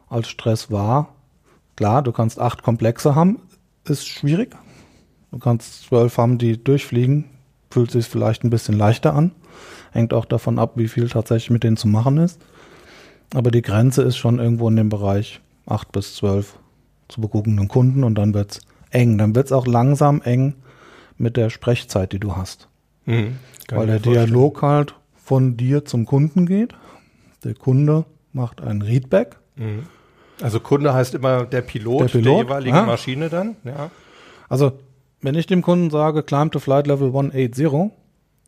[0.10, 1.10] als Stress wahr.
[1.76, 3.40] Klar, du kannst acht Komplexe haben,
[3.86, 4.56] ist schwierig.
[5.32, 7.26] Du kannst zwölf haben, die durchfliegen,
[7.70, 9.32] fühlt sich vielleicht ein bisschen leichter an.
[9.92, 12.42] Hängt auch davon ab, wie viel tatsächlich mit denen zu machen ist.
[13.34, 16.58] Aber die Grenze ist schon irgendwo in dem Bereich acht bis zwölf
[17.08, 18.62] zu beguckenden Kunden und dann wird's
[18.92, 19.18] eng.
[19.18, 20.56] Dann wird's auch langsam eng
[21.18, 22.68] mit der Sprechzeit, die du hast.
[23.06, 23.38] Mhm.
[23.70, 24.28] Weil der vorstellen.
[24.28, 26.74] Dialog halt von dir zum Kunden geht.
[27.44, 29.38] Der Kunde macht ein Readback.
[29.56, 29.84] Mhm.
[30.42, 32.86] Also Kunde heißt immer der Pilot, Der Pilot, jeweiligen ah.
[32.86, 33.92] Maschine dann, ja.
[34.50, 34.74] Also,
[35.22, 37.92] wenn ich dem Kunden sage, climb to flight level 180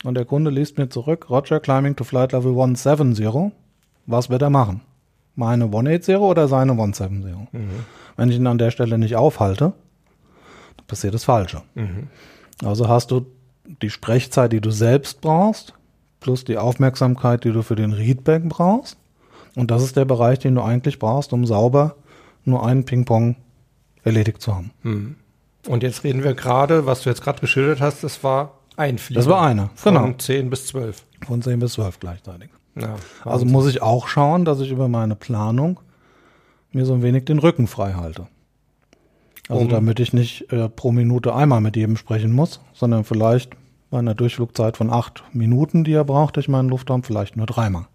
[0.03, 3.51] und der Kunde liest mir zurück, Roger, climbing to flight level 170,
[4.05, 4.81] was wird er machen?
[5.35, 7.47] Meine 180 oder seine 170?
[8.17, 9.73] Wenn ich ihn an der Stelle nicht aufhalte,
[10.93, 11.63] passiert das Falsche.
[12.63, 13.25] Also hast du
[13.81, 15.73] die Sprechzeit, die du selbst brauchst,
[16.19, 18.97] plus die Aufmerksamkeit, die du für den Readback brauchst.
[19.55, 21.95] Und das ist der Bereich, den du eigentlich brauchst, um sauber
[22.45, 23.37] nur einen Ping-Pong
[24.03, 25.17] erledigt zu haben.
[25.67, 29.19] Und jetzt reden wir gerade, was du jetzt gerade geschildert hast, das war ein Flieger.
[29.19, 30.13] Das war einer, Von genau.
[30.13, 31.03] 10 bis 12.
[31.25, 32.49] Von 10 bis 12 gleichzeitig.
[32.75, 35.79] Ja, Also muss ich auch schauen, dass ich über meine Planung
[36.71, 38.27] mir so ein wenig den Rücken frei halte.
[39.49, 43.51] Also Um- damit ich nicht äh, pro Minute einmal mit jedem sprechen muss, sondern vielleicht
[43.89, 47.87] bei einer Durchflugzeit von acht Minuten, die er braucht durch meinen Luftraum, vielleicht nur dreimal.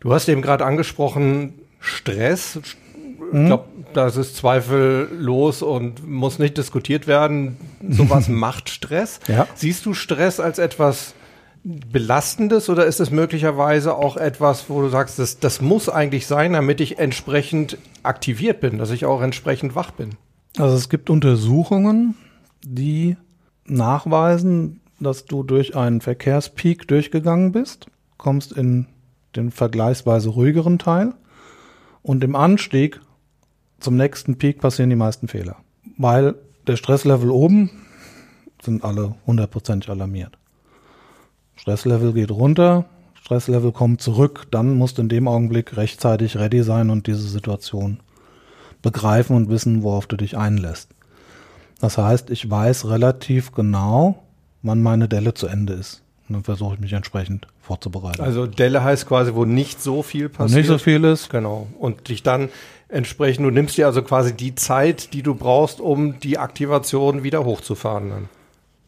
[0.00, 2.60] Du hast eben gerade angesprochen, Stress.
[3.32, 3.40] Mhm.
[3.42, 7.56] Ich glaube, das ist zweifellos und muss nicht diskutiert werden.
[7.88, 9.20] Sowas macht Stress.
[9.28, 9.46] Ja.
[9.54, 11.14] Siehst du Stress als etwas
[11.64, 16.52] Belastendes oder ist es möglicherweise auch etwas, wo du sagst, das, das muss eigentlich sein,
[16.54, 20.10] damit ich entsprechend aktiviert bin, dass ich auch entsprechend wach bin?
[20.58, 22.14] Also es gibt Untersuchungen,
[22.62, 23.16] die
[23.64, 27.86] nachweisen, dass du durch einen Verkehrspeak durchgegangen bist,
[28.18, 28.86] kommst in
[29.34, 31.14] den vergleichsweise ruhigeren Teil
[32.02, 33.00] und im Anstieg
[33.80, 35.56] zum nächsten Peak passieren die meisten Fehler.
[35.96, 36.34] Weil
[36.66, 37.70] der Stresslevel oben
[38.62, 40.38] sind alle hundertprozentig alarmiert.
[41.56, 42.84] Stresslevel geht runter,
[43.14, 48.00] Stresslevel kommt zurück, dann musst du in dem Augenblick rechtzeitig ready sein und diese Situation
[48.82, 50.90] begreifen und wissen, worauf du dich einlässt.
[51.80, 54.22] Das heißt, ich weiß relativ genau,
[54.62, 56.02] wann meine Delle zu Ende ist.
[56.28, 58.22] Und dann versuche ich mich entsprechend vorzubereiten.
[58.22, 60.52] Also Delle heißt quasi, wo nicht so viel passiert.
[60.52, 61.30] Wo nicht so viel ist.
[61.30, 61.66] Genau.
[61.78, 62.50] Und dich dann
[62.88, 67.44] entsprechend, du nimmst dir also quasi die Zeit, die du brauchst, um die Aktivation wieder
[67.44, 68.10] hochzufahren.
[68.10, 68.28] Dann.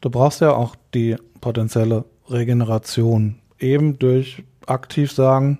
[0.01, 3.37] Du brauchst ja auch die potenzielle Regeneration.
[3.59, 5.59] Eben durch aktiv sagen,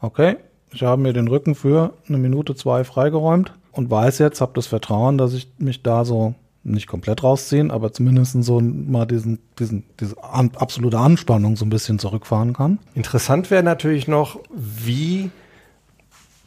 [0.00, 0.36] okay,
[0.72, 4.66] ich habe mir den Rücken für eine Minute, zwei freigeräumt und weiß jetzt, habe das
[4.66, 9.84] Vertrauen, dass ich mich da so nicht komplett rausziehen, aber zumindest so mal diesen, diesen,
[9.98, 12.78] diese an, absolute Anspannung so ein bisschen zurückfahren kann.
[12.94, 15.30] Interessant wäre natürlich noch, wie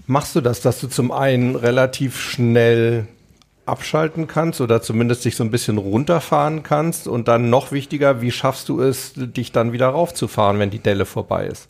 [0.06, 3.08] machst du das, dass du zum einen relativ schnell
[3.66, 8.32] abschalten kannst oder zumindest dich so ein bisschen runterfahren kannst und dann noch wichtiger, wie
[8.32, 11.70] schaffst du es, dich dann wieder raufzufahren, wenn die Delle vorbei ist?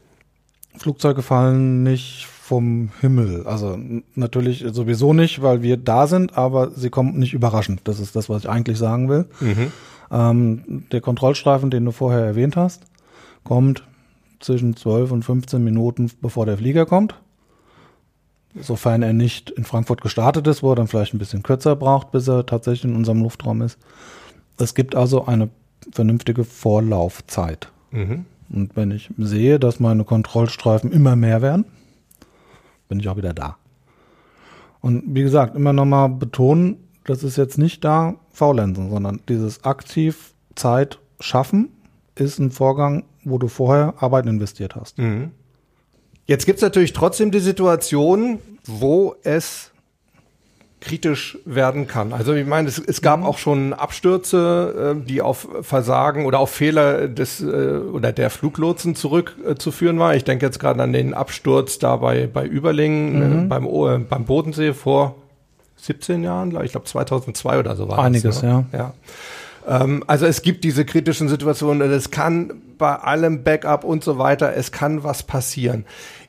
[0.75, 3.47] Flugzeuge fallen nicht vom Himmel.
[3.47, 3.79] Also
[4.15, 7.79] natürlich sowieso nicht, weil wir da sind, aber sie kommen nicht überraschend.
[7.85, 9.27] Das ist das, was ich eigentlich sagen will.
[9.39, 9.71] Mhm.
[10.11, 12.83] Ähm, der Kontrollstreifen, den du vorher erwähnt hast,
[13.45, 13.85] kommt
[14.41, 17.15] zwischen 12 und 15 Minuten, bevor der Flieger kommt.
[18.59, 22.11] Sofern er nicht in Frankfurt gestartet ist, wo er dann vielleicht ein bisschen kürzer braucht,
[22.11, 23.77] bis er tatsächlich in unserem Luftraum ist.
[24.57, 25.47] Es gibt also eine
[25.93, 27.71] vernünftige Vorlaufzeit.
[27.91, 28.25] Mhm.
[28.49, 31.63] Und wenn ich sehe, dass meine Kontrollstreifen immer mehr werden,
[32.87, 33.57] bin ich auch wieder da.
[34.81, 40.33] Und wie gesagt, immer nochmal betonen, das ist jetzt nicht da faulenzen, sondern dieses aktiv
[40.55, 41.69] Zeit schaffen
[42.15, 44.97] ist ein Vorgang, wo du vorher Arbeit investiert hast.
[44.97, 45.31] Mhm.
[46.25, 49.71] Jetzt gibt es natürlich trotzdem die Situation, wo es
[50.83, 52.11] kritisch werden kann.
[52.11, 53.25] Also ich meine, es, es gab mhm.
[53.25, 58.93] auch schon Abstürze, äh, die auf Versagen oder auf Fehler des äh, oder der Fluglotsen
[58.93, 60.15] zurückzuführen äh, war.
[60.15, 63.49] Ich denke jetzt gerade an den Absturz da bei, bei Überlingen äh, mhm.
[63.49, 65.15] beim, äh, beim Bodensee vor
[65.77, 68.65] 17 Jahren, ich glaube 2002 oder so war Einiges, das, ne?
[68.73, 68.79] ja.
[68.79, 69.81] ja.
[69.81, 74.17] Ähm, also es gibt diese kritischen Situationen und es kann bei allem Backup und so
[74.17, 75.85] weiter, es kann was passieren.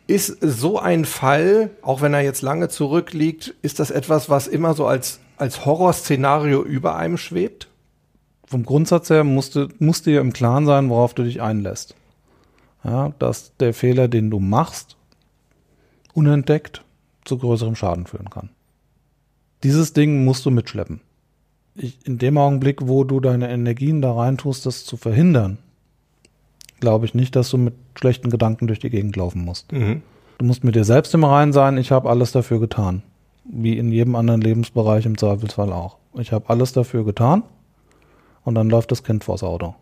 [0.07, 4.75] Ist so ein Fall, auch wenn er jetzt lange zurückliegt, ist das etwas, was immer
[4.75, 7.69] so als, als Horrorszenario über einem schwebt?
[8.45, 11.95] Vom Grundsatz her musst du, musst dir im Klaren sein, worauf du dich einlässt.
[12.85, 14.97] Ja, dass der Fehler, den du machst,
[16.13, 16.85] unentdeckt
[17.25, 18.51] zu größerem Schaden führen kann.
[19.63, 21.01] Dieses Ding musst du mitschleppen.
[21.75, 25.59] Ich, in dem Augenblick, wo du deine Energien da reintust, das zu verhindern,
[26.81, 29.73] glaube ich nicht, dass du mit schlechten Gedanken durch die Gegend laufen musst.
[29.73, 30.03] Mhm.
[30.39, 33.03] Du musst mit dir selbst im Reinen sein, ich habe alles dafür getan.
[33.45, 35.99] Wie in jedem anderen Lebensbereich im Zweifelsfall auch.
[36.15, 37.43] Ich habe alles dafür getan
[38.45, 39.75] und dann läuft das Kind vors Auto.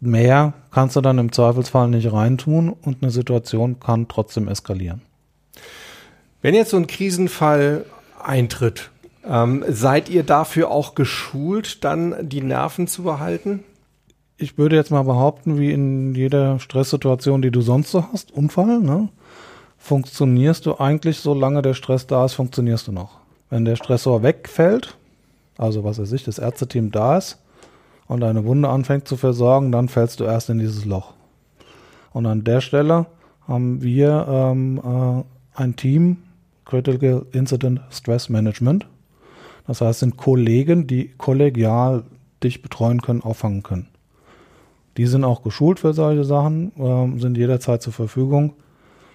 [0.00, 5.02] Mehr kannst du dann im Zweifelsfall nicht reintun und eine Situation kann trotzdem eskalieren.
[6.40, 7.84] Wenn jetzt so ein Krisenfall
[8.20, 8.90] eintritt,
[9.24, 13.62] ähm, seid ihr dafür auch geschult, dann die Nerven zu behalten?
[14.42, 18.80] Ich würde jetzt mal behaupten, wie in jeder Stresssituation, die du sonst so hast, Unfall,
[18.80, 19.08] ne?
[19.78, 23.18] Funktionierst du eigentlich, solange der Stress da ist, funktionierst du noch.
[23.50, 24.96] Wenn der Stressor wegfällt,
[25.58, 27.38] also was weiß ich, das Ärzteteam da ist
[28.06, 31.14] und deine Wunde anfängt zu versorgen, dann fällst du erst in dieses Loch.
[32.12, 33.06] Und an der Stelle
[33.48, 36.18] haben wir ähm, äh, ein Team,
[36.64, 38.86] Critical Incident Stress Management.
[39.66, 42.04] Das heißt, sind Kollegen, die kollegial
[42.42, 43.88] dich betreuen können, auffangen können.
[44.96, 48.54] Die sind auch geschult für solche Sachen, äh, sind jederzeit zur Verfügung.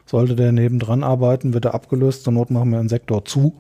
[0.06, 2.24] Sollte der nebendran arbeiten, wird er abgelöst.
[2.24, 3.54] Zur Not machen wir einen Sektor zu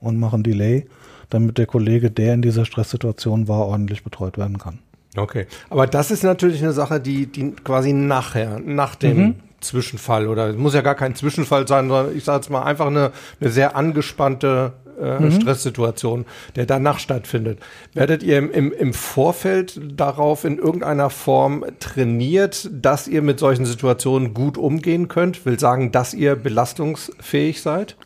[0.00, 0.86] und machen Delay,
[1.30, 4.80] damit der Kollege, der in dieser Stresssituation war, ordentlich betreut werden kann.
[5.16, 9.34] Okay, aber das ist natürlich eine Sache, die, die quasi nachher, nach dem mhm.
[9.60, 13.12] Zwischenfall oder muss ja gar kein Zwischenfall sein, sondern ich sage jetzt mal einfach eine,
[13.40, 15.32] eine sehr angespannte äh, mhm.
[15.32, 16.24] Stresssituation,
[16.56, 17.58] der danach stattfindet.
[17.92, 23.66] Werdet ihr im, im, im Vorfeld darauf in irgendeiner Form trainiert, dass ihr mit solchen
[23.66, 25.44] Situationen gut umgehen könnt?
[25.44, 27.96] Will sagen, dass ihr belastungsfähig seid?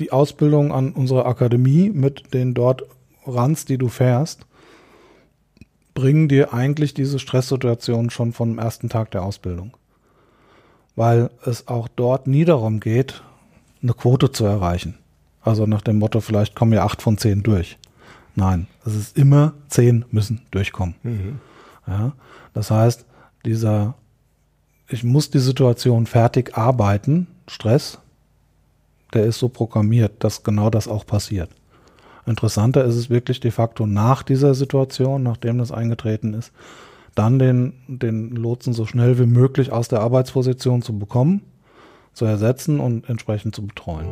[0.00, 2.82] Die Ausbildung an unserer Akademie mit den dort
[3.26, 4.46] Runs, die du fährst,
[5.94, 9.76] bringen dir eigentlich diese Stresssituation schon vom ersten Tag der Ausbildung.
[10.94, 13.22] Weil es auch dort nie darum geht,
[13.82, 14.98] eine Quote zu erreichen.
[15.46, 17.78] Also nach dem Motto, vielleicht kommen ja acht von zehn durch.
[18.34, 20.96] Nein, es ist immer zehn müssen durchkommen.
[21.04, 21.38] Mhm.
[21.86, 22.12] Ja,
[22.52, 23.06] das heißt,
[23.44, 23.94] dieser,
[24.88, 27.98] ich muss die Situation fertig arbeiten, Stress,
[29.14, 31.50] der ist so programmiert, dass genau das auch passiert.
[32.26, 36.50] Interessanter ist es wirklich de facto nach dieser Situation, nachdem das eingetreten ist,
[37.14, 41.42] dann den, den Lotsen so schnell wie möglich aus der Arbeitsposition zu bekommen,
[42.14, 44.08] zu ersetzen und entsprechend zu betreuen.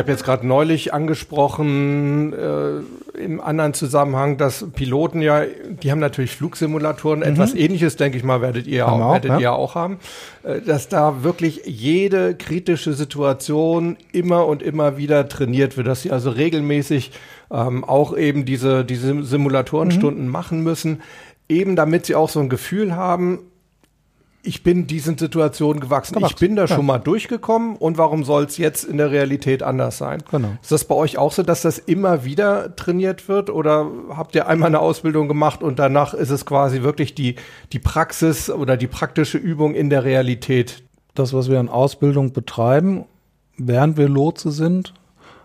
[0.00, 6.32] Habe jetzt gerade neulich angesprochen äh, im anderen Zusammenhang, dass Piloten ja, die haben natürlich
[6.32, 7.26] Flugsimulatoren, mhm.
[7.26, 9.38] etwas ähnliches, denke ich mal, werdet ihr auch, auch, werdet ja.
[9.38, 9.98] ihr auch haben,
[10.42, 16.10] äh, dass da wirklich jede kritische Situation immer und immer wieder trainiert wird, dass sie
[16.10, 17.12] also regelmäßig
[17.52, 20.32] ähm, auch eben diese, diese Simulatorenstunden mhm.
[20.32, 21.02] machen müssen,
[21.48, 23.40] eben damit sie auch so ein Gefühl haben,
[24.42, 26.14] ich bin diesen Situationen gewachsen.
[26.14, 26.34] gewachsen.
[26.34, 26.68] Ich bin da ja.
[26.68, 30.22] schon mal durchgekommen und warum soll es jetzt in der Realität anders sein?
[30.30, 30.48] Genau.
[30.62, 34.48] Ist das bei euch auch so, dass das immer wieder trainiert wird oder habt ihr
[34.48, 37.36] einmal eine Ausbildung gemacht und danach ist es quasi wirklich die,
[37.72, 40.82] die Praxis oder die praktische Übung in der Realität?
[41.14, 43.04] Das, was wir an Ausbildung betreiben,
[43.58, 44.94] während wir Lotse sind,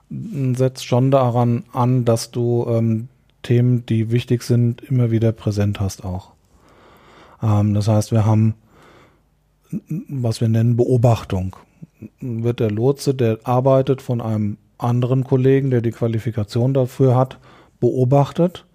[0.10, 3.10] setzt schon daran an, dass du ähm,
[3.42, 6.32] Themen, die wichtig sind, immer wieder präsent hast auch.
[7.42, 8.56] Ähm, das heißt, wir haben
[9.70, 11.56] was wir nennen Beobachtung.
[12.20, 17.40] Wird der Lotse, der arbeitet von einem anderen Kollegen, der die Qualifikation dafür hat,
[17.80, 18.66] beobachtet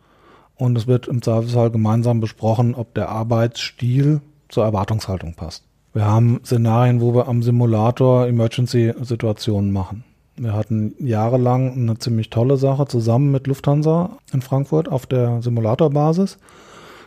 [0.60, 5.64] und es wird im Zweifelsfall gemeinsam besprochen, ob der Arbeitsstil zur Erwartungshaltung passt.
[5.92, 10.04] Wir haben Szenarien, wo wir am Simulator Emergency-Situationen machen.
[10.36, 16.38] Wir hatten jahrelang eine ziemlich tolle Sache zusammen mit Lufthansa in Frankfurt auf der Simulatorbasis,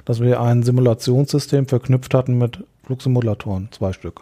[0.06, 4.22] dass wir ein Simulationssystem verknüpft hatten mit Flugsimulatoren, zwei Stück.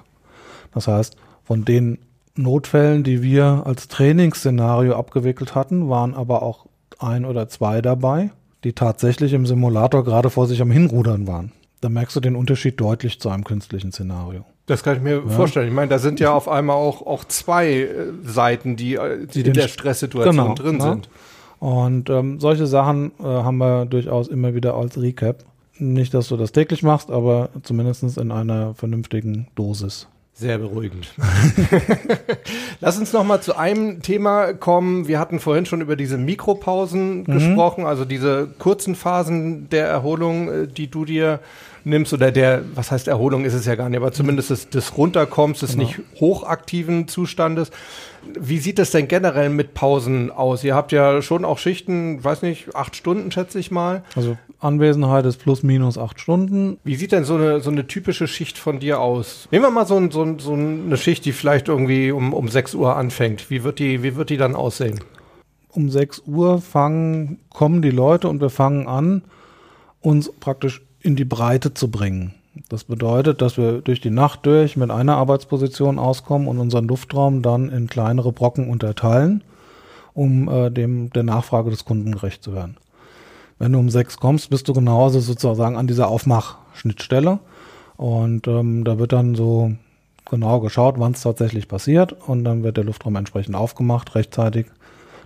[0.73, 1.99] Das heißt, von den
[2.35, 6.65] Notfällen, die wir als Trainingsszenario abgewickelt hatten, waren aber auch
[6.99, 8.31] ein oder zwei dabei,
[8.63, 11.51] die tatsächlich im Simulator gerade vor sich am Hinrudern waren.
[11.81, 14.45] Da merkst du den Unterschied deutlich zu einem künstlichen Szenario.
[14.67, 15.27] Das kann ich mir ja.
[15.27, 15.67] vorstellen.
[15.67, 17.89] Ich meine, da sind ja auf einmal auch, auch zwei äh,
[18.23, 20.89] Seiten, die, äh, die in der Stresssituation genau, drin ja.
[20.91, 21.09] sind.
[21.59, 25.43] Und ähm, solche Sachen äh, haben wir durchaus immer wieder als Recap.
[25.81, 30.07] Nicht, dass du das täglich machst, aber zumindest in einer vernünftigen Dosis.
[30.33, 31.07] Sehr beruhigend.
[32.81, 35.07] Lass uns noch mal zu einem Thema kommen.
[35.07, 37.25] Wir hatten vorhin schon über diese Mikropausen mhm.
[37.25, 41.39] gesprochen, also diese kurzen Phasen der Erholung, äh, die du dir
[41.83, 44.97] nimmst oder der, was heißt Erholung ist es ja gar nicht, aber zumindest des, des
[44.97, 45.85] Runterkommens, des genau.
[45.85, 47.71] nicht hochaktiven Zustandes.
[48.39, 50.63] Wie sieht das denn generell mit Pausen aus?
[50.63, 54.03] Ihr habt ja schon auch Schichten, weiß nicht, acht Stunden schätze ich mal.
[54.15, 56.77] Also Anwesenheit ist plus minus acht Stunden.
[56.83, 59.47] Wie sieht denn so eine, so eine typische Schicht von dir aus?
[59.51, 62.75] Nehmen wir mal so, ein, so, so eine Schicht, die vielleicht irgendwie um, um 6
[62.75, 63.49] Uhr anfängt.
[63.49, 64.99] Wie wird, die, wie wird die dann aussehen?
[65.69, 69.23] Um 6 Uhr fangen, kommen die Leute und wir fangen an,
[70.01, 72.35] uns praktisch in die Breite zu bringen.
[72.71, 77.41] Das bedeutet, dass wir durch die Nacht durch mit einer Arbeitsposition auskommen und unseren Luftraum
[77.41, 79.43] dann in kleinere Brocken unterteilen,
[80.13, 82.77] um äh, dem der Nachfrage des Kunden gerecht zu werden.
[83.59, 87.39] Wenn du um sechs kommst, bist du genauso sozusagen an dieser Aufmachschnittstelle.
[87.97, 89.73] Und ähm, da wird dann so
[90.29, 92.13] genau geschaut, wann es tatsächlich passiert.
[92.25, 94.67] Und dann wird der Luftraum entsprechend aufgemacht rechtzeitig,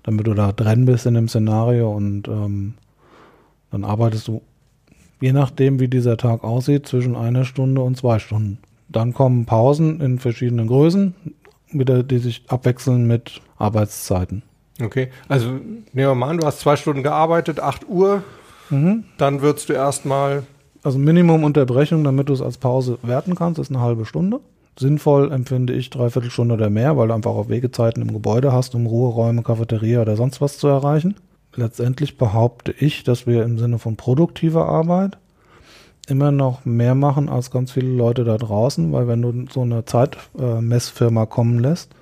[0.02, 1.92] damit du da drin bist in dem Szenario.
[1.92, 2.74] Und ähm,
[3.70, 4.42] dann arbeitest du
[5.26, 8.60] je nachdem, wie dieser Tag aussieht, zwischen einer Stunde und zwei Stunden.
[8.90, 11.16] Dann kommen Pausen in verschiedenen Größen,
[11.72, 14.44] wieder, die sich abwechseln mit Arbeitszeiten.
[14.80, 18.22] Okay, also nehmen wir mal an, du hast zwei Stunden gearbeitet, 8 Uhr,
[18.70, 19.06] mhm.
[19.18, 20.44] dann würdest du erstmal.
[20.84, 24.42] Also Minimum Unterbrechung, damit du es als Pause werten kannst, ist eine halbe Stunde.
[24.78, 28.76] Sinnvoll empfinde ich dreiviertel Stunde oder mehr, weil du einfach auch Wegezeiten im Gebäude hast,
[28.76, 31.16] um Ruheräume, Cafeteria oder sonst was zu erreichen
[31.58, 35.18] letztendlich behaupte ich, dass wir im Sinne von produktiver Arbeit
[36.08, 39.86] immer noch mehr machen als ganz viele Leute da draußen, weil wenn du so eine
[39.86, 41.96] Zeitmessfirma kommen lässt,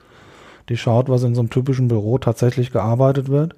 [0.70, 3.56] die schaut, was in so einem typischen Büro tatsächlich gearbeitet wird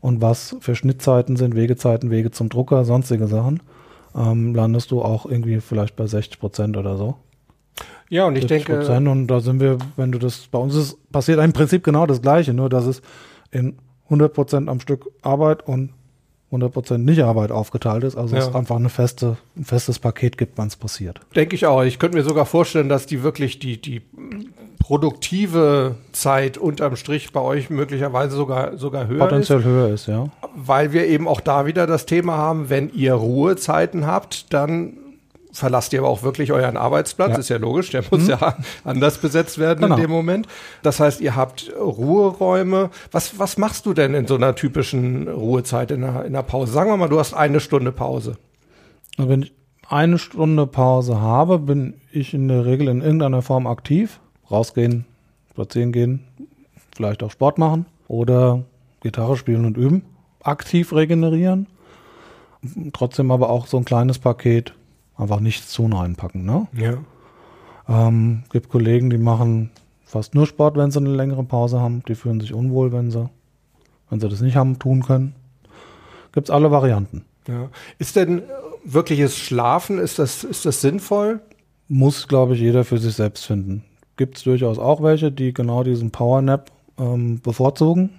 [0.00, 3.60] und was für Schnittzeiten sind, Wegezeiten, Wege zum Drucker, sonstige Sachen,
[4.14, 7.16] ähm, landest du auch irgendwie vielleicht bei 60 Prozent oder so.
[8.08, 8.78] Ja, und ich denke.
[8.78, 12.22] Und da sind wir, wenn du das, bei uns ist, passiert im Prinzip genau das
[12.22, 13.02] Gleiche, nur dass es
[13.50, 13.76] in
[14.10, 15.90] 100% am Stück Arbeit und
[16.52, 18.16] 100% nicht Arbeit aufgeteilt ist.
[18.16, 18.42] Also ja.
[18.42, 21.20] es einfach eine feste, ein festes Paket gibt, wann es passiert.
[21.34, 21.82] Denke ich auch.
[21.82, 24.02] Ich könnte mir sogar vorstellen, dass die wirklich die, die
[24.78, 29.64] produktive Zeit unterm Strich bei euch möglicherweise sogar, sogar höher Potenziell ist.
[29.64, 30.28] höher ist, ja.
[30.54, 34.98] Weil wir eben auch da wieder das Thema haben, wenn ihr Ruhezeiten habt, dann
[35.56, 37.38] verlasst ihr aber auch wirklich euren Arbeitsplatz, ja.
[37.38, 38.30] ist ja logisch, der muss mhm.
[38.30, 39.96] ja anders besetzt werden genau.
[39.96, 40.46] in dem Moment.
[40.82, 42.90] Das heißt, ihr habt Ruheräume.
[43.10, 46.72] Was, was machst du denn in so einer typischen Ruhezeit in einer, in einer Pause?
[46.72, 48.36] Sagen wir mal, du hast eine Stunde Pause.
[49.16, 49.54] Wenn ich
[49.88, 54.20] eine Stunde Pause habe, bin ich in der Regel in irgendeiner Form aktiv.
[54.50, 55.06] Rausgehen,
[55.50, 56.24] spazieren gehen,
[56.94, 58.62] vielleicht auch Sport machen oder
[59.00, 60.02] Gitarre spielen und üben.
[60.42, 61.66] Aktiv regenerieren.
[62.92, 64.74] Trotzdem aber auch so ein kleines Paket
[65.16, 66.44] einfach nichts zu reinpacken.
[66.44, 66.66] Ne?
[66.72, 66.98] Ja.
[67.88, 69.70] Ähm, gibt Kollegen, die machen
[70.04, 72.02] fast nur Sport, wenn sie eine längere Pause haben.
[72.08, 73.28] Die fühlen sich unwohl, wenn sie,
[74.10, 75.34] wenn sie das nicht haben, tun können.
[76.32, 77.24] Gibt's alle Varianten.
[77.48, 77.70] Ja.
[77.98, 78.42] Ist denn
[78.84, 81.40] wirkliches Schlafen, ist das, ist das sinnvoll?
[81.88, 83.84] Muss, glaube ich, jeder für sich selbst finden.
[84.16, 88.10] Gibt's durchaus auch welche, die genau diesen Power Nap ähm, bevorzugen.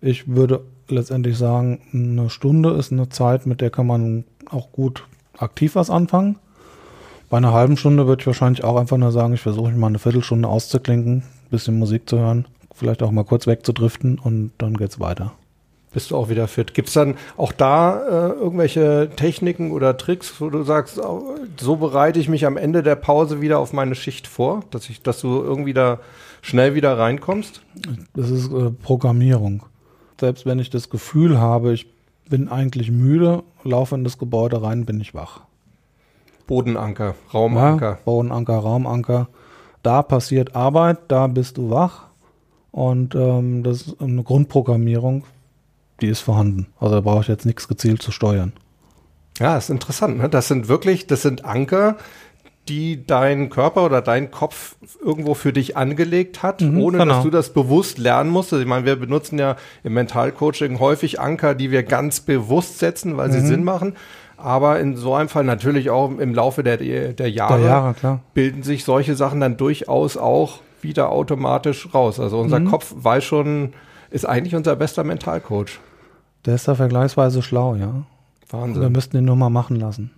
[0.00, 5.04] Ich würde letztendlich sagen, eine Stunde ist eine Zeit, mit der kann man auch gut
[5.40, 6.38] aktiv was anfangen.
[7.28, 9.86] Bei einer halben Stunde würde ich wahrscheinlich auch einfach nur sagen, ich versuche mich mal
[9.86, 14.98] eine Viertelstunde auszuklinken, bisschen Musik zu hören, vielleicht auch mal kurz wegzudriften und dann geht's
[14.98, 15.32] weiter.
[15.92, 16.72] Bist du auch wieder fit?
[16.72, 21.00] Gibt's dann auch da äh, irgendwelche Techniken oder Tricks, wo du sagst,
[21.60, 25.02] so bereite ich mich am Ende der Pause wieder auf meine Schicht vor, dass ich,
[25.02, 25.98] dass du irgendwie da
[26.42, 27.62] schnell wieder reinkommst?
[28.14, 29.64] Das ist äh, Programmierung.
[30.20, 31.86] Selbst wenn ich das Gefühl habe, ich
[32.30, 35.42] bin eigentlich müde, laufe in das Gebäude rein, bin ich wach.
[36.46, 37.90] Bodenanker, Raumanker.
[37.90, 39.28] Ja, Bodenanker, Raumanker.
[39.82, 42.06] Da passiert Arbeit, da bist du wach.
[42.72, 45.24] Und ähm, das ist eine Grundprogrammierung,
[46.00, 46.68] die ist vorhanden.
[46.78, 48.52] Also da brauche ich jetzt nichts gezielt zu steuern.
[49.38, 50.18] Ja, ist interessant.
[50.18, 50.28] Ne?
[50.28, 51.96] Das sind wirklich, das sind Anker,
[52.68, 57.14] die dein Körper oder dein Kopf irgendwo für dich angelegt hat, mhm, ohne genau.
[57.14, 58.52] dass du das bewusst lernen musst.
[58.52, 63.28] Ich meine, wir benutzen ja im Mentalcoaching häufig Anker, die wir ganz bewusst setzen, weil
[63.28, 63.32] mhm.
[63.32, 63.96] sie Sinn machen.
[64.36, 68.62] Aber in so einem Fall natürlich auch im Laufe der, der Jahre, der Jahre bilden
[68.62, 72.20] sich solche Sachen dann durchaus auch wieder automatisch raus.
[72.20, 72.70] Also unser mhm.
[72.70, 73.74] Kopf weiß schon,
[74.10, 75.80] ist eigentlich unser bester Mentalcoach.
[76.46, 78.04] Der ist da vergleichsweise schlau, ja.
[78.48, 78.82] Wahnsinn.
[78.82, 80.10] Wir müssten ihn nur mal machen lassen.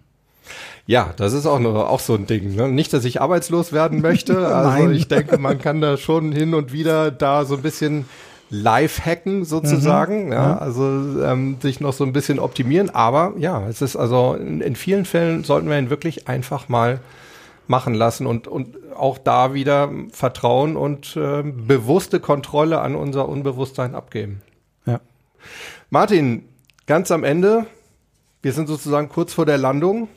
[0.87, 2.55] Ja, das ist auch, nur, auch so ein Ding.
[2.55, 2.69] Ne?
[2.69, 4.33] Nicht, dass ich arbeitslos werden möchte.
[4.53, 8.07] Also ich denke, man kann da schon hin und wieder da so ein bisschen
[8.51, 10.27] live hacken sozusagen.
[10.27, 10.85] Mhm, ja, also
[11.23, 12.91] ähm, sich noch so ein bisschen optimieren.
[12.91, 17.01] Aber ja, es ist also in, in vielen Fällen sollten wir ihn wirklich einfach mal
[17.67, 23.95] machen lassen und, und auch da wieder Vertrauen und äh, bewusste Kontrolle an unser Unbewusstsein
[23.95, 24.43] abgeben.
[24.85, 25.01] Ja.
[25.89, 26.45] Martin,
[26.87, 27.67] ganz am Ende,
[28.43, 30.09] wir sind sozusagen kurz vor der Landung.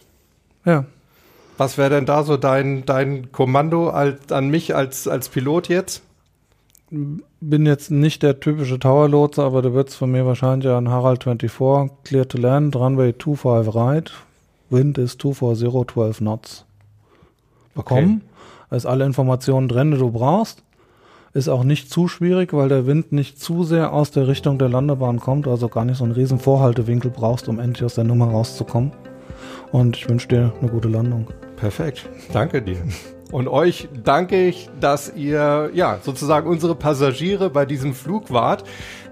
[0.65, 0.86] Ja.
[1.58, 6.01] Was wäre denn da so dein, dein Kommando als, an mich als, als Pilot jetzt?
[6.89, 11.23] Bin jetzt nicht der typische Tower-Lotse, aber da wird es von mir wahrscheinlich an Harald
[11.23, 14.12] 24, Clear to Land, Runway 25 right,
[14.69, 16.65] Wind ist 240, 12 Knots.
[17.73, 18.21] Bekommen.
[18.21, 18.36] Okay.
[18.69, 20.63] Da ist alle Informationen drin, die du brauchst.
[21.34, 24.69] Ist auch nicht zu schwierig, weil der Wind nicht zu sehr aus der Richtung der
[24.69, 28.30] Landebahn kommt, also gar nicht so einen riesen Vorhaltewinkel brauchst, um endlich aus der Nummer
[28.30, 28.93] rauszukommen.
[29.71, 31.27] Und ich wünsche dir eine gute Landung.
[31.55, 32.08] Perfekt.
[32.34, 32.77] Danke dir.
[33.31, 38.63] Und euch danke ich, dass ihr ja sozusagen unsere Passagiere bei diesem Flug wart.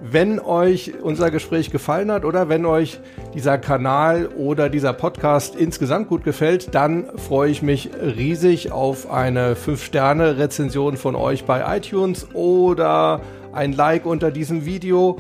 [0.02, 3.00] Wenn euch unser Gespräch gefallen hat oder wenn euch
[3.34, 9.56] dieser Kanal oder dieser Podcast insgesamt gut gefällt, dann freue ich mich riesig auf eine
[9.56, 13.20] 5-Sterne-Rezension von euch bei iTunes oder
[13.52, 15.18] ein Like unter diesem Video.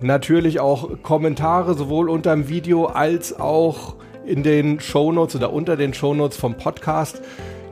[0.00, 3.94] Natürlich auch Kommentare sowohl unter dem Video als auch
[4.26, 7.22] in den Shownotes oder unter den Shownotes vom Podcast.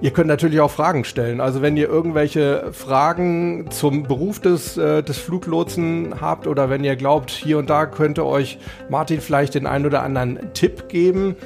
[0.03, 1.41] Ihr könnt natürlich auch Fragen stellen.
[1.41, 6.97] Also wenn ihr irgendwelche Fragen zum Beruf des, äh, des Fluglotsen habt oder wenn ihr
[6.97, 11.37] glaubt, hier und da könnte euch Martin vielleicht den einen oder anderen Tipp geben,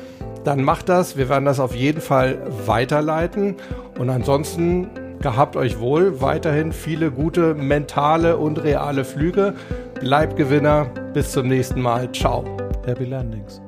[0.45, 1.19] dann macht das.
[1.19, 3.57] Wir werden das auf jeden Fall weiterleiten.
[3.99, 4.88] Und ansonsten
[5.21, 6.23] gehabt euch wohl.
[6.23, 9.53] Weiterhin viele gute mentale und reale Flüge.
[10.01, 10.87] Bleibt Gewinner.
[11.12, 12.11] Bis zum nächsten Mal.
[12.12, 12.45] Ciao.
[12.87, 13.65] Happy Landings.